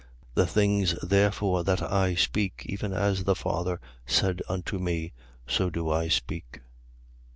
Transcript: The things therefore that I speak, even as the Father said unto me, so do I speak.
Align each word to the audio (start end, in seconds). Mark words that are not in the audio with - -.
The 0.33 0.47
things 0.47 0.93
therefore 1.03 1.63
that 1.63 1.79
I 1.79 2.15
speak, 2.15 2.63
even 2.65 2.91
as 2.91 3.25
the 3.25 3.35
Father 3.35 3.79
said 4.03 4.41
unto 4.49 4.79
me, 4.79 5.13
so 5.45 5.69
do 5.69 5.91
I 5.91 6.07
speak. 6.07 6.61